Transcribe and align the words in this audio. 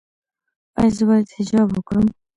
ایا 0.79 0.91
زه 0.97 1.03
باید 1.09 1.27
حجاب 1.37 1.67
وکړم؟ 1.71 2.05